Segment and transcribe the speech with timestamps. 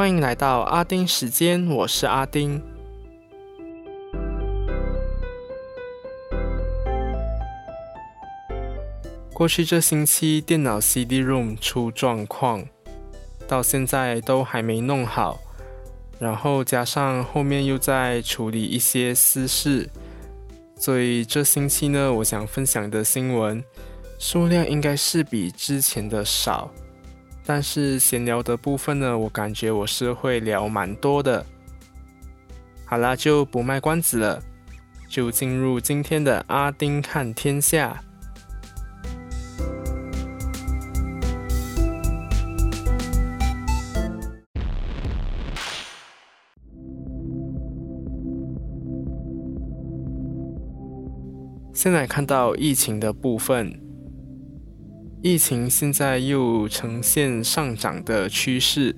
[0.00, 2.62] 欢迎来到阿丁时间，我是阿丁。
[9.34, 12.64] 过去这星期电脑 CD room 出状况，
[13.46, 15.38] 到现在都还没弄好，
[16.18, 19.90] 然后加上后面又在处理一些私事，
[20.76, 23.62] 所以这星期呢，我想分享的新闻
[24.18, 26.72] 数量应该是比之前的少。
[27.44, 31.44] 但是闲聊的部分呢，我感觉我是会聊蛮多的。
[32.84, 34.42] 好啦，就不卖关子了，
[35.08, 38.02] 就进入今天的阿丁看天下。
[51.72, 53.89] 现在看到疫情的部分。
[55.22, 58.96] 疫情现在又呈现上涨的趋势，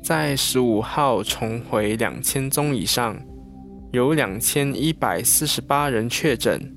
[0.00, 3.20] 在十五号重回两千宗以上，
[3.90, 6.72] 有两千一百四十八人确诊。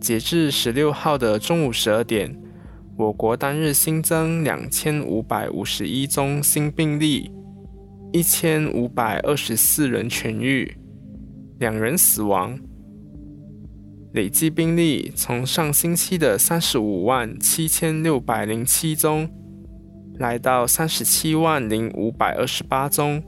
[0.00, 2.34] 截至十六号的中午十二点，
[2.96, 7.30] 我国单日新增两千五百五十一宗新病例，
[8.10, 10.78] 一千五百二十四人痊愈，
[11.58, 12.58] 两人死亡。
[14.12, 19.28] 累计病例从上星期的三十五万七千六百零七宗，
[20.14, 23.22] 来到三十七万零五百二十八宗，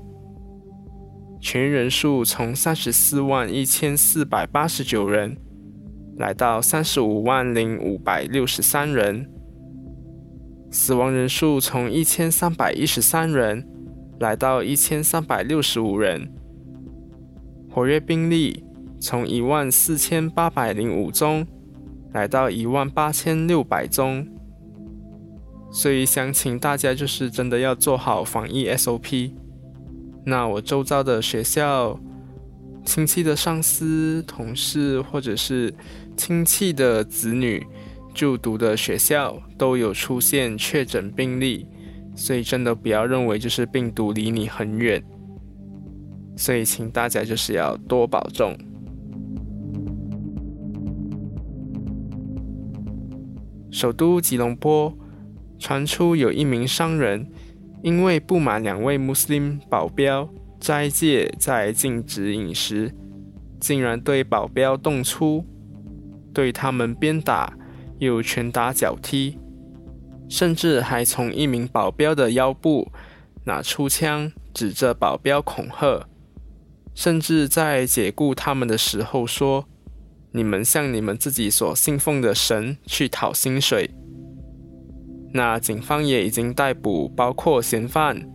[1.38, 5.36] 痊愈人数从三十四万一千四百八十九人，
[6.16, 9.30] 来到三十五万零五百六十三人，
[10.70, 13.68] 死亡人数从一千三百一十三人，
[14.18, 16.32] 来到一千三百六十五人，
[17.70, 18.64] 活跃病例。
[19.00, 21.46] 从一万四千八百零五宗
[22.12, 24.28] 来到一万八千六百宗，
[25.72, 29.32] 所以想请大家就是真的要做好防疫 SOP。
[30.26, 31.98] 那我周遭的学校、
[32.84, 35.72] 亲戚的上司、同事或者是
[36.14, 37.66] 亲戚的子女
[38.12, 41.66] 就读的学校都有出现确诊病例，
[42.14, 45.02] 所以真的不要认为就是病毒离你很远。
[46.36, 48.54] 所以请大家就是要多保重。
[53.70, 54.92] 首都吉隆坡
[55.58, 57.30] 传出有一名商人，
[57.82, 62.94] 因为不满两位穆斯林保镖斋戒在禁止饮食，
[63.60, 65.44] 竟然对保镖动粗，
[66.34, 67.56] 对他们鞭打，
[67.98, 69.38] 又拳打脚踢，
[70.28, 72.90] 甚至还从一名保镖的腰部
[73.44, 76.08] 拿出枪指着保镖恐吓，
[76.94, 79.66] 甚至在解雇他们的时候说。
[80.32, 83.90] 你们向你们自己所信奉的神去讨薪水。
[85.32, 88.28] 那警方也已经逮捕包括嫌犯、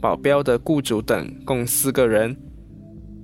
[0.00, 2.36] 保镖的雇主等共四个人，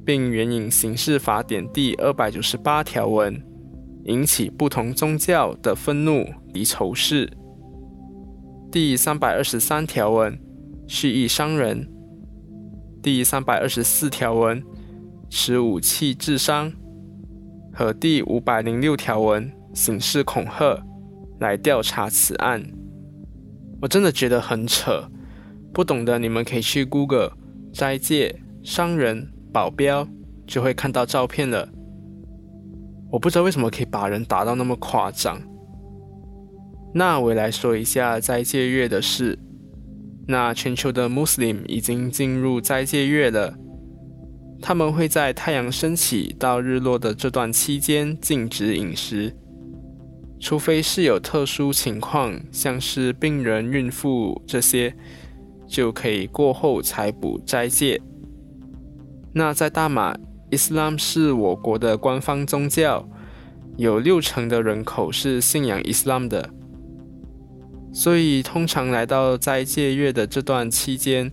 [0.04, 3.40] 并援引刑事法典第二百九十八条文，
[4.04, 7.30] 引起不同宗教的愤怒及仇视。
[8.70, 10.36] 第三百二十三条文，
[10.88, 11.88] 蓄意伤人。
[13.00, 14.60] 第三百二十四条文，
[15.30, 16.72] 持武器致伤。
[17.74, 20.80] 和第五百零六条文刑事恐吓
[21.40, 22.62] 来调查此案，
[23.82, 25.10] 我真的觉得很扯。
[25.72, 27.32] 不懂的你们可以去 Google
[27.72, 30.06] 斋戒商人保镖，
[30.46, 31.68] 就会看到照片了。
[33.10, 35.40] 我不知道为什么可以把人打到那么夸张。
[36.94, 39.36] 那我来说一下斋戒月的事。
[40.28, 43.58] 那全球的穆斯林已经进入斋戒月了。
[44.62, 49.34] 他们会在太阳升起到日落的这段期间禁止饮食，
[50.40, 54.94] 除非是有特殊情况，像是病人、孕妇这些，
[55.66, 58.00] 就可以过后才补斋戒。
[59.34, 60.16] 那在大马，
[60.50, 63.06] 伊斯兰是我国的官方宗教，
[63.76, 66.48] 有六成的人口是信仰伊斯兰的，
[67.92, 71.30] 所以通常来到斋戒月的这段期间。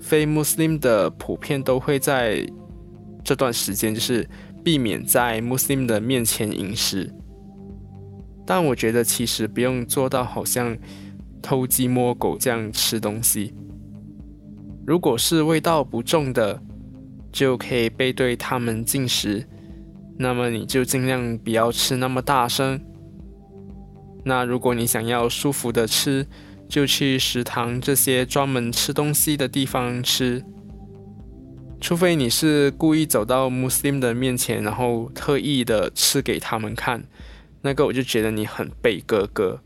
[0.00, 2.44] 非穆斯林的普遍都会在
[3.22, 4.28] 这段时间，就是
[4.64, 7.12] 避免在穆斯林的面前饮食。
[8.46, 10.76] 但我觉得其实不用做到好像
[11.40, 13.54] 偷鸡摸狗这样吃东西。
[14.86, 16.60] 如果是味道不重的，
[17.30, 19.46] 就可以背对他们进食。
[20.18, 22.80] 那么你就尽量不要吃那么大声。
[24.24, 26.26] 那如果你想要舒服的吃，
[26.70, 30.44] 就去食堂这些专门吃东西的地方吃，
[31.80, 37.02] 除非你是故意走到穆斯林的面前，然后特意的吃给他们看，
[37.62, 39.60] 那个我就觉得你很背哥哥。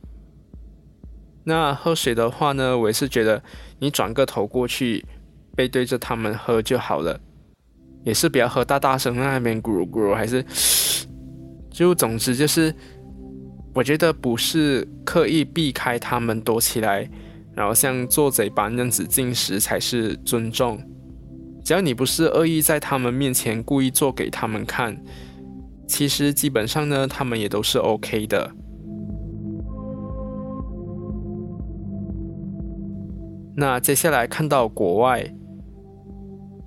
[1.44, 3.42] 那喝水的话呢，我也是觉得
[3.80, 5.04] 你转个头过去，
[5.54, 7.20] 背对着他们喝就好了，
[8.02, 10.42] 也是不要喝大大声那边咕噜咕噜，还是
[11.70, 12.74] 就总之就是，
[13.74, 17.10] 我觉得不是刻意避开他们躲起来，
[17.54, 20.80] 然后像做贼般那样子进食才是尊重。
[21.64, 24.96] 只要你不是恶意在他们面前故意做给他们看，
[25.88, 28.52] 其实基本上呢，他们也都是 OK 的。
[33.56, 35.34] 那接下来看到国外，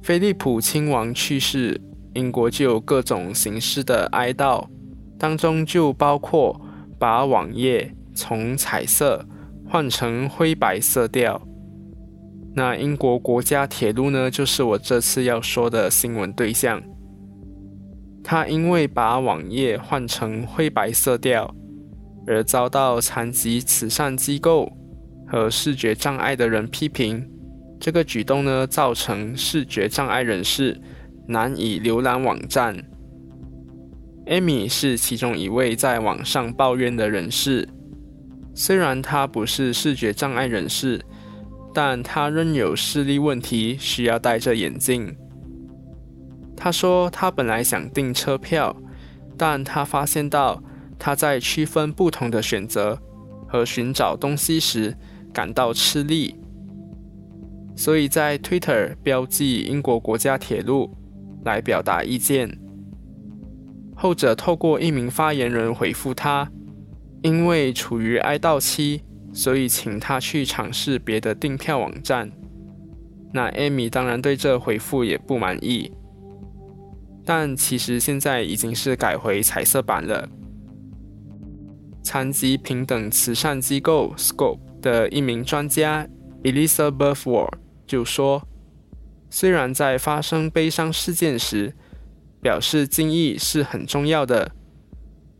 [0.01, 1.79] 菲利普亲王去世，
[2.13, 4.65] 英国就有各种形式的哀悼，
[5.17, 6.59] 当中就包括
[6.97, 9.25] 把网页从彩色
[9.67, 11.41] 换成灰白色调。
[12.55, 16.81] 那英国国家铁路呢，就是我这次要说的新闻对象。
[18.23, 21.55] 他因为把网页换成灰白色调，
[22.25, 24.71] 而遭到残疾慈善机构。
[25.29, 27.29] 和视觉障碍的人批评
[27.81, 30.79] 这个举动呢，造成视觉障碍人士
[31.27, 32.73] 难以浏览网站。
[34.27, 37.67] Amy 是其中一位在网上抱怨的人士，
[38.53, 41.01] 虽然他不是视觉障碍人士，
[41.73, 45.15] 但他仍有视力问题，需要戴着眼镜。
[46.55, 48.75] 他说，他本来想订车票，
[49.37, 50.61] 但他发现到
[50.99, 53.01] 他在区分不同的选择
[53.47, 54.95] 和寻找东西时。
[55.33, 56.33] 感到吃力，
[57.75, 60.97] 所以在 Twitter 标记英国国家铁路
[61.43, 62.57] 来表达意见。
[63.97, 66.49] 后者透过一名发言人回复他，
[67.23, 69.01] 因为处于哀悼期，
[69.33, 72.31] 所以请他去尝试别的订票网站。
[73.33, 75.91] 那 Amy 当然对这回复也不满意，
[77.25, 80.29] 但其实现在已经是改回彩色版了。
[82.03, 84.59] 残疾平等慈善机构 Scope。
[84.79, 86.07] 的一名专家
[86.43, 87.51] Elizabeth War
[87.87, 88.47] 就说
[89.27, 91.73] ：“虽然在发生悲伤事件时，
[92.41, 94.51] 表示敬意是很重要的，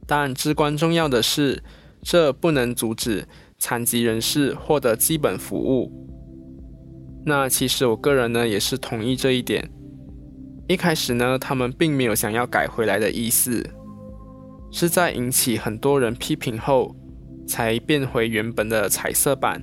[0.06, 1.64] 但至关重要的是，
[2.02, 3.28] 这不能阻止
[3.58, 5.92] 残疾人士获得基本服务。”
[7.26, 9.70] 那其实我个人呢也是同意这一点。
[10.68, 13.66] 一开始呢，他们并没有想要改回来的意思，
[14.72, 16.96] 是在引起很多人批评后。
[17.48, 19.62] 才变回原本的彩色版。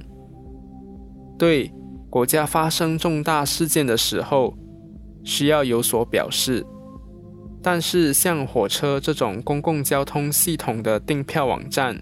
[1.39, 1.71] 对
[2.09, 4.57] 国家发生重大事件的时候，
[5.23, 6.65] 需要有所表示。
[7.65, 11.99] 但是像火车这种公共交通系统的订票网站，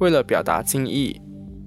[0.00, 1.18] 为了表达敬意，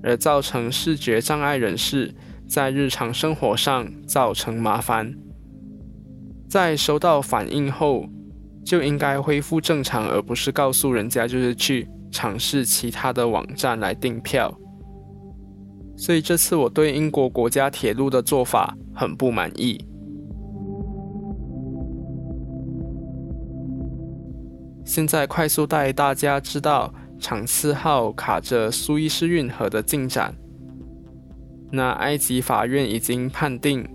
[0.03, 2.13] 而造成视觉障碍人士
[2.47, 5.15] 在日常生活上造成麻烦，
[6.49, 8.05] 在收到反应后，
[8.65, 11.87] 就应该恢复正常，而不是告诉人家就是去。
[12.11, 14.51] 尝试其他的网站来订票，
[15.95, 19.79] 所以这次我对英国国家铁路的做法很不满意。
[24.89, 30.33] 现在快速带大家知道长次号卡着苏伊士运河的进展。
[31.71, 33.87] 那埃及法院已经判定，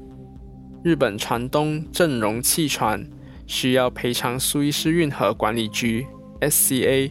[0.84, 3.04] 日本船东正荣汽船
[3.44, 6.06] 需要赔偿苏伊士运河管理局
[6.40, 7.10] （SCA）。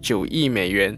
[0.00, 0.96] 九亿美元，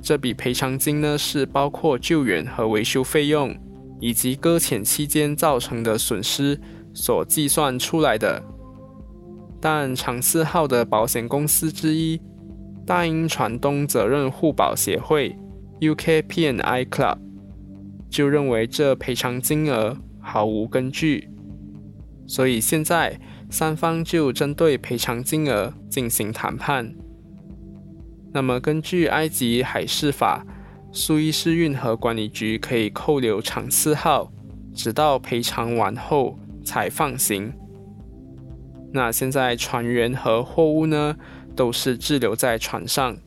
[0.00, 3.52] 这笔赔偿金呢是包括救援和维修费用，
[3.98, 6.60] 以及搁浅期间造成的损失
[6.94, 8.40] 所计算出来的。
[9.60, 12.20] 但长四号的保险公司之一
[12.86, 15.36] 大英船东责任互保协会
[15.80, 17.18] （UKPNI Club）
[18.08, 21.28] 就认为这赔偿金额毫无根据，
[22.26, 26.94] 所以现在三方就针对赔偿金额进行谈判。
[28.32, 30.44] 那么，根据埃及海事法，
[30.92, 34.30] 苏伊士运河管理局可以扣留长次号，
[34.74, 37.52] 直到赔偿完后才放行。
[38.92, 41.16] 那现在船员和货物呢，
[41.54, 43.18] 都是滞留在船上，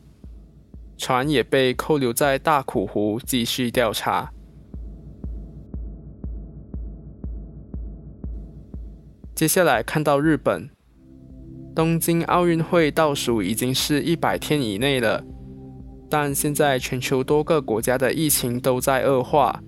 [0.96, 4.32] 船也被扣留在大苦湖继续调查。
[9.34, 10.70] 接下来看到日本。
[11.74, 15.24] 东京奥运会倒数已经是一百天以内了，
[16.10, 19.62] 但现在全球多个国家的疫情都在恶化，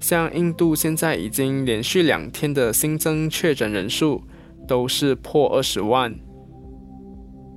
[0.00, 4.24] 像印度现在已经连续两天的新增确诊人数
[4.66, 6.14] 都是破二十万，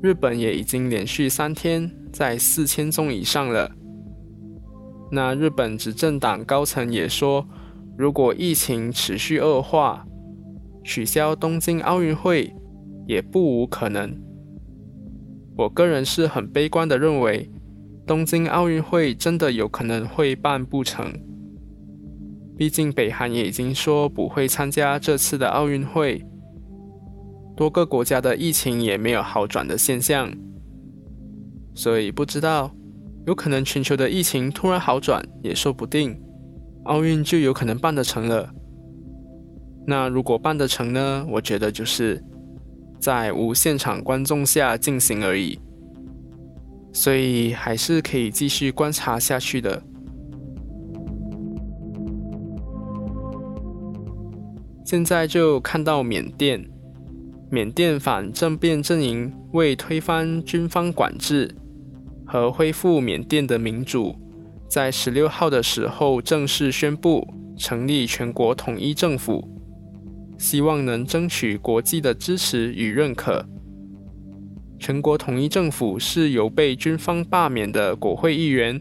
[0.02, 3.72] 日本也已经连续三天在四千宗以上了。
[5.12, 7.46] 那日本执政党高层也说，
[7.98, 10.06] 如果疫情持续恶化，
[10.84, 12.54] 取消东京奥运会。
[13.10, 14.16] 也不无可能。
[15.58, 17.50] 我个人是很悲观的认为，
[18.06, 21.12] 东京奥运会真的有可能会办不成。
[22.56, 26.24] 毕竟北韩也已经说不会参加这次的奥运会，
[27.60, 30.32] 多个国家的疫情也没有好转的现象，
[31.74, 32.74] 所以不知道，
[33.28, 36.18] 有可能全球的疫情突然好转也说不定，
[36.86, 38.50] 奥运就有可能办得成了。
[39.86, 41.26] 那如果办得成呢？
[41.30, 42.24] 我觉得就是
[42.98, 45.60] 在无现场观众下进行而已，
[46.94, 49.84] 所以还是可以继续观察下去的。
[54.86, 56.66] 现在就看到缅甸，
[57.52, 61.56] 缅甸反政变阵营为推翻军方管制
[62.26, 64.16] 和恢复缅甸的民主，
[64.68, 67.28] 在十六号的时候正式宣布
[67.58, 69.48] 成立全国统一政府。
[70.38, 73.46] 希望能争取国际的支持与认可。
[74.80, 78.80] 全国统一政府是由被军方罢免的国会议员、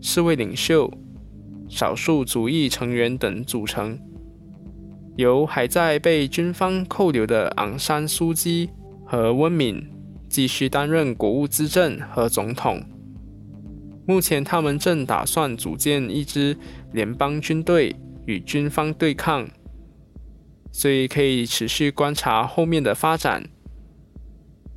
[0.00, 0.92] 侍卫领袖、
[1.68, 3.96] 少数族裔成员等组成，
[5.18, 8.70] 由还在被军方扣留的昂山素基
[9.04, 9.84] 和温敏
[10.28, 12.80] 继续担任国务资政和总统。
[14.06, 16.56] 目前，他们正打算组建一支
[16.92, 17.96] 联邦军队
[18.26, 19.48] 与军方对抗。
[20.70, 23.48] 所以可以持续观察后面的发展。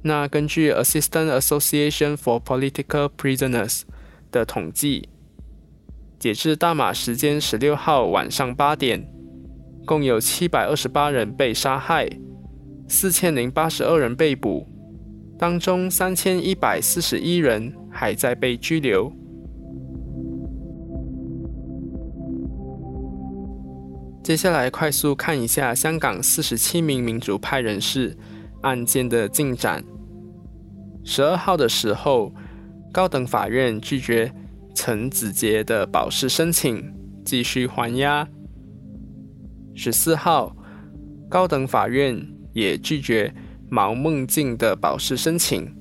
[0.01, 3.81] 那根据 Assistant Association for Political Prisoners
[4.31, 5.09] 的统计，
[6.17, 9.05] 截至大马时间十六号晚上八点，
[9.91, 12.09] 共有七百二十八人被杀害，
[12.87, 14.65] 四千零八十二人被捕，
[15.37, 19.11] 当中三千一百四十一人还在被拘留。
[24.23, 28.15] 接下来快速看一下香港四十七名民主派人士
[28.61, 29.83] 案件的进展。
[31.03, 32.33] 十二号的时候，
[32.93, 34.31] 高等法院拒绝
[34.73, 36.81] 陈子杰的保释申请，
[37.25, 38.25] 继续还押。
[39.73, 40.55] 十四号，
[41.29, 43.33] 高等法院也拒绝
[43.69, 45.73] 毛梦静的保释申请。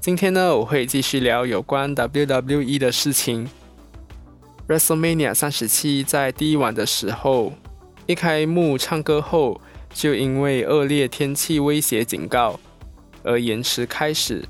[0.00, 3.46] 今天呢，我会继续聊有关 WWE 的事情。
[4.70, 7.52] WrestleMania 三十七在第一晚的时候，
[8.06, 9.60] 一开幕唱歌后，
[9.92, 12.60] 就因为恶劣天气威胁警告
[13.24, 14.44] 而延迟开始，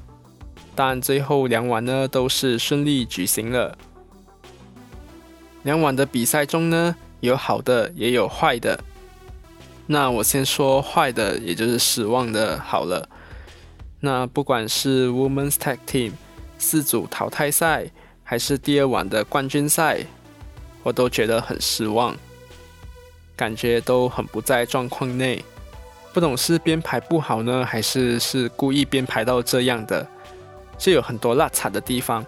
[0.75, 3.79] 但最后两晚呢都是顺利举行了。
[5.63, 8.79] 两晚的比赛中呢，有好的也有坏的。
[9.87, 13.09] 那我先说坏的，也就是失望的，好了。
[14.01, 16.13] 那不管是 Women's Tag Team
[16.59, 17.91] 四组淘汰赛，
[18.31, 19.99] 还是第二晚的冠军赛，
[20.85, 22.17] 我都觉得很失望，
[23.35, 25.45] 感觉都很不在状况内。
[26.13, 30.07] 不懂是编排不好呢，还是是故意编排到这样的？
[30.79, 32.25] 就有很多落差的地方，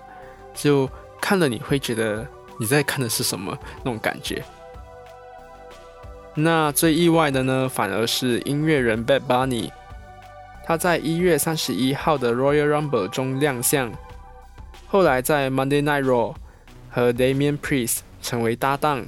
[0.52, 0.90] 就
[1.20, 2.26] 看了你会觉得
[2.58, 4.42] 你在看的是什么那种感觉。
[6.34, 9.70] 那最意外的呢，反而是音乐人 Bad Bunny。
[10.66, 13.92] 他在一月三十一号的 Royal Rumble 中亮相，
[14.92, 16.34] 后来在 Monday Night Raw
[16.90, 19.06] 和 Damian Priest 成为搭档，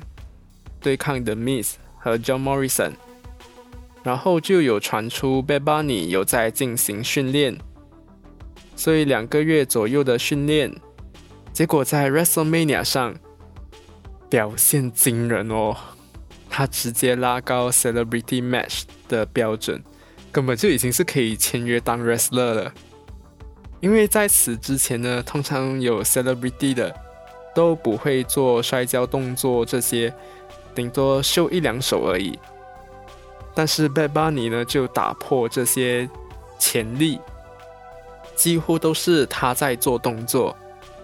[0.81, 2.93] 对抗 The Miz 和 John Morrison。
[4.03, 7.59] 然后就有传出 Bad Bunny 有在进行训练，
[8.75, 10.75] 所以两个月左右的训练，
[11.53, 13.15] 结果在 WrestleMania 上
[14.31, 15.77] 表现惊人哦，
[16.49, 19.85] 他直接拉高 Celebrity Match 的标准。
[20.33, 22.75] 根本就已经是可以签约当 wrestler 了，
[23.85, 26.91] 因为在此之前呢，通常有 celebrity 的
[27.55, 30.11] 都不会做摔跤动作这些，
[30.75, 32.39] 顶多秀一两手而已。
[33.55, 36.09] 但是 Bad Bunny 呢，就打破这些
[36.59, 37.21] 潜力，
[38.35, 40.57] 几乎都是他在做动作，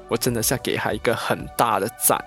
[0.09, 2.19] 我真的是要给他一个很大的赞。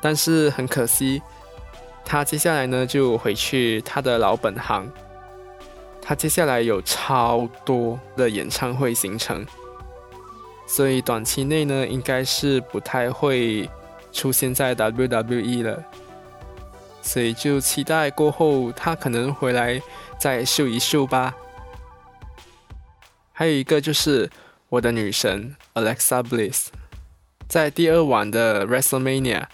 [0.00, 1.20] 但是很可惜。
[2.04, 4.88] 他接下来呢就回去他的老本行。
[6.10, 9.46] 他接下来有超多的演唱会行程，
[10.66, 13.70] 所以短期内呢应该是不太会
[14.10, 15.84] 出现在 WWE 了。
[17.00, 19.80] 所以就期待过后他可能回来
[20.18, 21.32] 再秀一秀吧。
[23.30, 24.28] 还有一个就是
[24.68, 26.70] 我的女神 Alexa Bliss，
[27.46, 29.44] 在第二晚的 WrestleMania。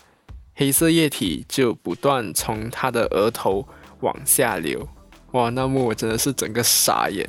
[0.54, 3.68] 黑色液体就不断从他的额头
[4.00, 4.88] 往下流，
[5.36, 5.50] 哇！
[5.50, 7.28] 那幕我真的是整个傻眼。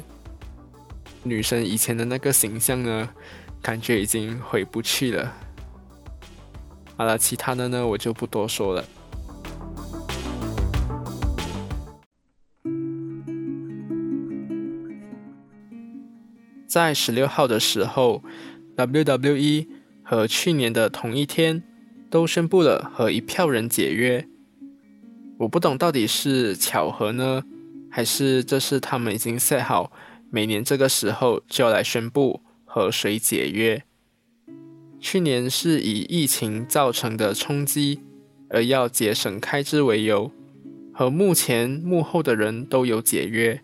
[1.23, 3.09] 女生以前的那个形象呢，
[3.61, 5.33] 感觉已经回不去了。
[6.95, 8.85] 好了，其他的呢我就不多说了。
[16.65, 18.23] 在十六号的时候
[18.77, 19.67] ，WWE
[20.01, 21.61] 和去年的同一天
[22.09, 24.25] 都宣布了和一票人解约。
[25.39, 27.43] 我不懂到底是巧合呢，
[27.97, 29.91] 还是这是他们已经 set 好，
[30.29, 33.81] 每年这个时候就要来宣布和谁解约。
[34.99, 38.01] 去年是以疫情造成的冲击
[38.51, 40.31] 而要节省开支为由，
[40.93, 43.61] 和目前幕后的人都有解约，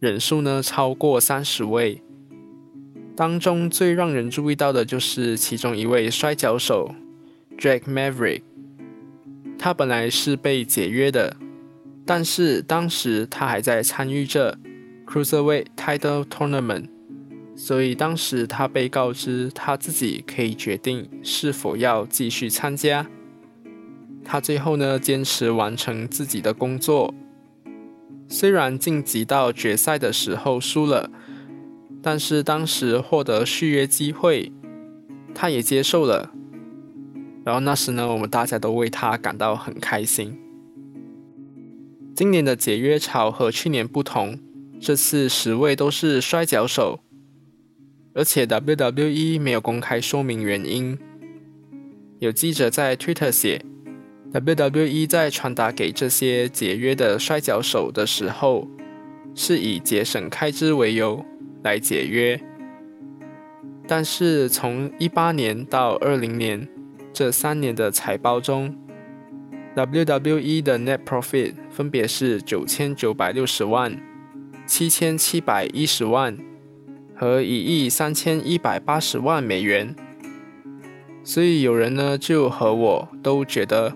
[0.00, 2.02] 人数呢超过三十位。
[3.14, 6.92] 当中最让人注意到的就是其中一位摔跤手
[7.56, 8.42] Drake Maverick，
[9.56, 11.36] 他本来是被解约的，
[12.04, 14.58] 但是当时他还在参与着
[15.06, 16.88] Cruiserweight Title Tournament，
[17.56, 23.06] 所以当时他被告知他自己可以决定是否要继续参加。
[24.24, 27.14] 他最后呢坚持完成自己的工作，
[28.28, 31.10] 虽然晋级到决赛的时候输了。
[32.04, 34.50] 但是当时获得续约机会，
[35.32, 36.32] 他也接受了。
[37.44, 40.36] 然后那时呢，我们大家都为他感到很开心。
[42.14, 44.38] 今年的解约潮和去年不同，
[44.80, 47.00] 这次十位都是摔跤手，
[48.14, 50.98] 而且 WWE 没有公开说明原因。
[52.18, 53.64] 有记者在 Twitter 写
[54.32, 58.68] ，WWE 在传达给这些解约的摔跤手的时候，
[59.34, 61.24] 是以节省开支为由。
[61.64, 62.40] 来解约，
[63.86, 66.68] 但是从一八年到二零年
[67.12, 68.76] 这三年的财报中
[69.74, 73.98] ，WWE 的 net profit 分别是九千九百六十万、
[74.66, 76.36] 七千七百一十万
[77.14, 79.94] 和一亿三千一百八十万美元。
[81.24, 83.94] 所以有人呢就和我都觉得，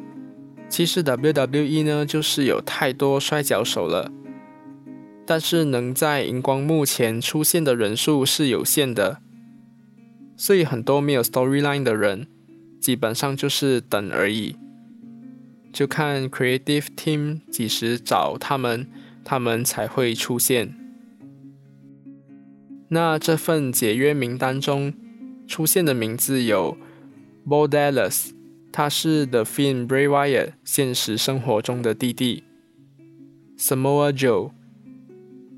[0.68, 4.12] 其实 WWE 呢就是有太多摔跤手了。
[5.28, 9.18] 但是能在荧光幕前出现的人数是有限的，
[10.36, 12.28] 所以很多没有 storyline 的人，
[12.80, 14.54] 基本上就是等而已，
[15.76, 18.86] 就看 creative team 几时找他们，
[19.22, 20.74] 他们才会出现。
[22.88, 24.94] 那这份解约名单中
[25.46, 26.78] 出现的名字有
[27.46, 28.30] Bo Dallas，
[28.72, 32.44] 他是 The Finn Bray Wyatt 现实生活中的弟弟
[33.58, 34.52] ，Samoa Joe。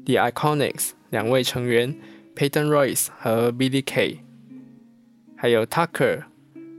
[0.05, 1.95] The Iconics 两位成员
[2.35, 4.19] Peyton Royce 和 Billy Kay，
[5.37, 6.25] 还有 Tucker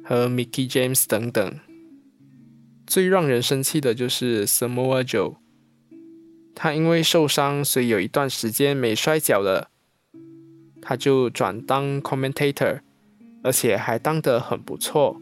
[0.03, 1.57] 和 Mickey James 等等。
[2.89, 5.35] 最让人生气的就是 Samoa Joe，
[6.55, 9.69] 他因为受伤，所以有一段时间没摔跤了，
[10.81, 12.79] 他就转当 commentator，
[13.43, 15.21] 而且还当得很不错。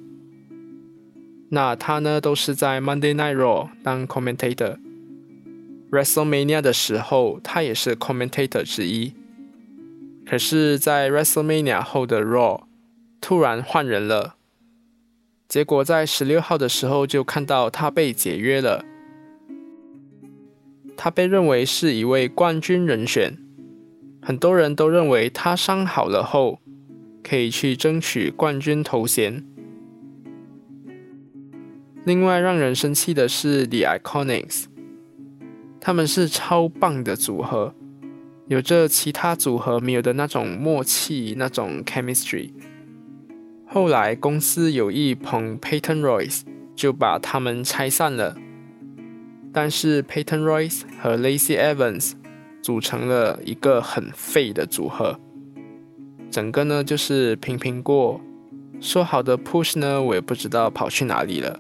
[1.50, 4.80] 那他呢，都是在 Monday Night Raw 当 commentator。
[5.92, 9.14] WrestleMania 的时候，他也是 commentator 之一。
[10.26, 12.64] 可是，在 WrestleMania 后的 Raw
[13.20, 14.37] 突然换人了，
[15.48, 18.84] 结果在十六号的时候就看到他被解约了。
[20.98, 23.38] 他被认为是一位冠军人选，
[24.22, 26.60] 很多人都认为他伤好了后
[27.24, 29.46] 可以去争取冠军头衔。
[32.04, 34.66] 另外，让人生气的是 The Iconics。
[35.80, 37.74] 他们是超棒的组合，
[38.48, 42.52] 有着其他组合没有的那种默契，那种 chemistry。
[43.70, 46.42] 后来公司有意捧 Peyton Royce，
[46.74, 48.38] 就把他们拆散了。
[49.52, 52.14] 但是 Peyton Royce 和 Lacy Evans
[52.62, 55.20] 组成了一个很废的组合，
[56.32, 58.22] 整个呢就是平平过。
[58.80, 61.60] 说好的 Push 呢，我也不知道跑去哪里了。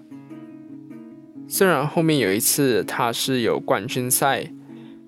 [1.48, 4.54] 虽然后面有一次他是有冠军赛，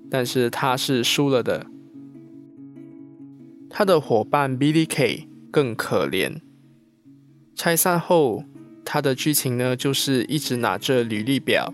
[0.09, 1.67] 但是他是输了的。
[3.69, 6.39] 他的伙伴 Billy K 更可怜。
[7.59, 8.45] 拆散后，
[8.85, 11.73] 他的剧情呢就是一直拿着履历表，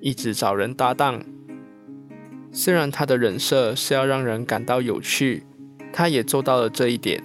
[0.00, 1.22] 一直找人搭档。
[2.50, 5.44] 虽然他的人设是要让人感到有趣，
[5.92, 7.22] 他也做到了这一点。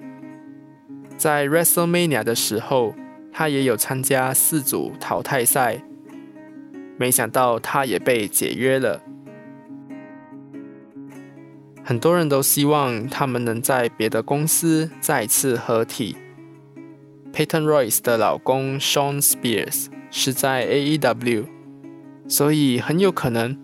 [1.15, 2.93] 在 WrestleMania 的时候，
[3.31, 5.81] 他也有参加四组淘汰赛。
[6.97, 9.01] 没想到他也被解约了。
[11.81, 16.17] 很多人都希望他们能在别的公司再次合体。
[17.33, 21.47] Peyton Royce 的老公 Sean Spears 是在 AEW，
[22.27, 23.57] 所以很有可能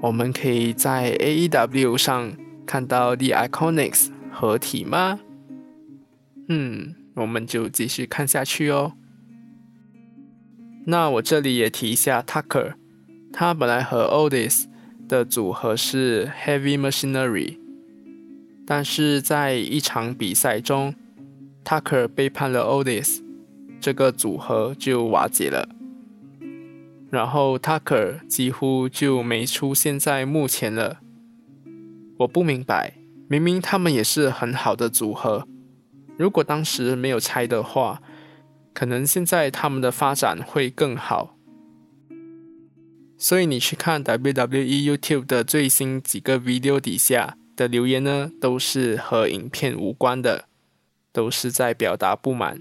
[0.00, 2.32] 我们可以在 AEW 上
[2.64, 5.20] 看到 The Iconics 合体吗？
[6.48, 8.94] 嗯，我们就继续看下去哦。
[10.86, 12.76] 那我这里也提一下 Tucker，
[13.30, 14.64] 他本来和 Otis
[15.06, 17.58] 的组合是 Heavy Machinery，
[18.66, 20.94] 但是在一场比赛中
[21.66, 23.20] ，Tucker 背叛了 Otis，
[23.80, 25.68] 这个组合就瓦解了。
[27.10, 31.00] 然后 Tucker 几乎就没出现在幕前了。
[32.18, 32.94] 我不明白，
[33.28, 35.48] 明明他们也是很好的组合，
[36.16, 38.00] 如果当时没有拆的话。
[38.78, 41.38] 可能现在他们的发展会更好，
[43.16, 50.44] 所以你去看 WWE YouTube 的最新几个 video 底下的留言呢，都是和影片无关的，
[51.16, 52.60] 都是在表达不满。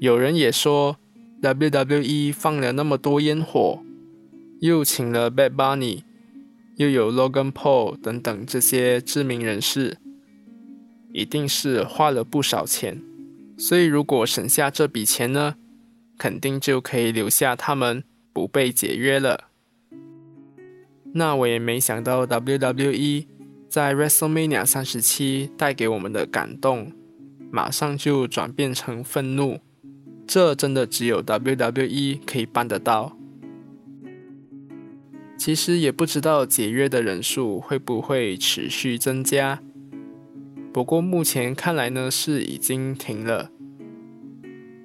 [0.00, 0.96] 有人也说
[1.40, 3.78] WWE 放了那么多烟火，
[4.58, 6.02] 又请了 Bad Bunny，
[6.74, 9.98] 又有 Logan Paul 等等这些知名人士，
[11.12, 13.00] 一定是花了不少钱。
[13.56, 15.54] 所以，如果省下这笔钱呢，
[16.18, 19.44] 肯定就可以留下他们不被解约了。
[21.12, 23.26] 那我也没想到 WWE
[23.74, 26.92] 在 WrestleMania 三十七带给我们的感动，
[27.50, 29.58] 马上就转变成愤怒。
[30.28, 33.16] 这真的只有 WWE 可以办得到。
[35.36, 39.60] 其实也不知道解约的人数会不会持续增加。
[40.72, 43.50] 不过目前看来呢，是已经停了。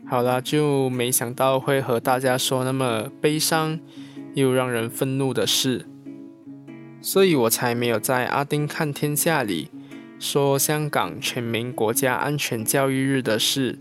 [0.08, 3.80] 好啦，就没想到会和大家说那么悲伤
[4.34, 5.86] 又让人愤怒的事，
[7.02, 9.70] 所以我才没有在阿丁看天下里
[10.20, 13.80] 说香港全民国家安全教育日的事，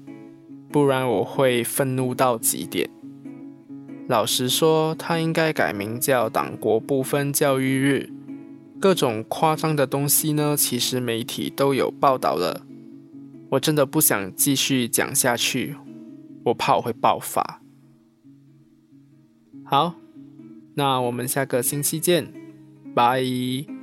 [0.70, 2.88] 不然我会愤怒到极点。
[4.06, 8.10] 老实说，他应该改名叫党国不分教育日。
[8.80, 12.64] 各种夸张的东西呢，其实媒体都有报道了。
[13.50, 15.74] 我真的不想继续讲下去，
[16.44, 17.60] 我怕我会爆发。
[19.64, 19.96] 好，
[20.74, 22.32] 那我们下个星期见，
[22.98, 23.77] 拜。